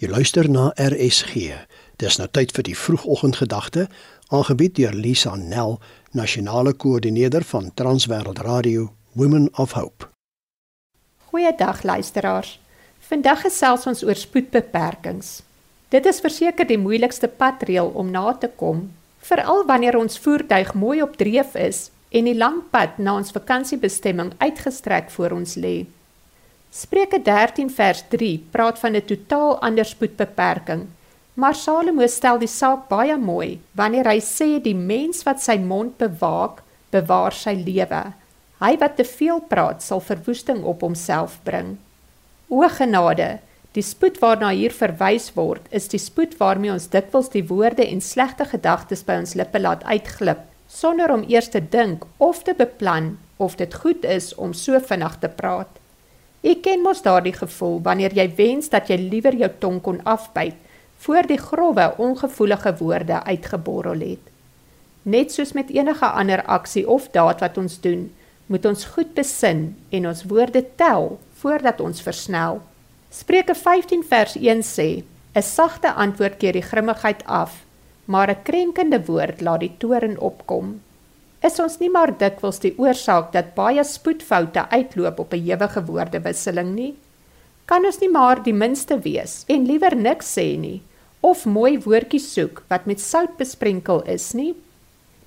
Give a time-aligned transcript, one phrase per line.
[0.00, 1.50] Jy luister na RSG.
[2.00, 3.82] Dis nou tyd vir die vroegoggendgedagte,
[4.32, 5.76] aangebied deur Lisa Nel,
[6.16, 10.08] nasionale koördineerder van Transwêreld Radio Women of Hope.
[11.28, 12.54] Goeiedag luisteraars.
[13.10, 15.42] Vandag gesels ons oor spoedbeperkings.
[15.92, 18.86] Dit is verseker die moeilikste padreël om na te kom,
[19.20, 24.32] veral wanneer ons voertuig mooi op dreef is en die lang pad na ons vakansiebestemming
[24.40, 25.84] uitgestrek voor ons lê.
[26.70, 30.86] Spreuke 13 vers 3 praat van 'n totaal ander spoedbeperking.
[31.34, 35.96] Maar Salomo stel die saak baie mooi wanneer hy sê die mens wat sy mond
[35.98, 38.12] bewaak, bewaar sy lewe.
[38.60, 41.78] Hy wat te veel praat, sal verwoesting op homself bring.
[42.48, 43.40] O genade,
[43.72, 48.00] die spoed waarna hier verwys word, is die spoed waarmee ons dikwels die woorde en
[48.00, 53.18] slegte gedagtes by ons lippe laat uitglip sonder om eers te dink of te beplan
[53.36, 55.79] of dit goed is om so vinnig te praat.
[56.40, 60.56] Ek ken mos daardie gevoel wanneer jy wens dat jy liewer jou tong kon afbyt
[61.04, 64.24] voor die grouwe ongevoelige woorde uitgeborrel het.
[65.02, 68.08] Net soos met enige ander aksie of daad wat ons doen,
[68.46, 72.60] moet ons goed besin en ons woorde tel voordat ons versnel.
[73.10, 75.04] Spreuke 15 vers 1 sê:
[75.36, 77.64] "’n Sagte antwoord keer die grimmigheid af,
[78.04, 80.80] maar 'n krenkende woord laat die toorn opkom."
[81.46, 86.74] Is ons nie maar dikwels die oorsaak dat baie spoedfoute uitloop op 'n ewige woordewisseling
[86.74, 86.94] nie?
[87.64, 90.82] Kan ons nie maar die minste wees en liewer niks sê nie
[91.20, 94.54] of mooi woordjies soek wat met sout besprenkel is nie?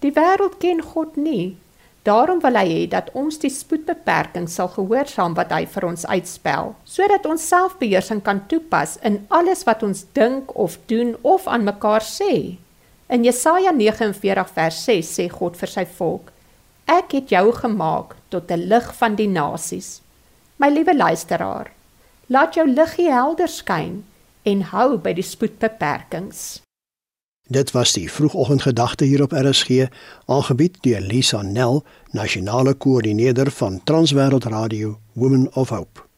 [0.00, 1.56] Die wêreld ken God nie.
[2.02, 6.74] Daarom wil hy hê dat ons die spoedbeperking sal gehoorsaam wat hy vir ons uitspel,
[6.84, 12.02] sodat ons selfbeheersing kan toepas in alles wat ons dink of doen of aan mekaar
[12.02, 12.58] sê.
[13.12, 16.30] In Jesaja 49 vers 6 sê God vir sy volk:
[16.88, 20.00] Ek het jou gemaak tot 'n lig van die nasies.
[20.56, 21.72] My liewe luisteraar,
[22.26, 24.04] laat jou liggie helder skyn
[24.42, 26.62] en hou by die spoedbeperkings.
[27.48, 29.92] Dit was die vroegoggendgedagte hier op RSG,
[30.26, 36.11] aangebied deur Lisa Nel, nasionale koördineerder van Transwêreld Radio Women of Hope.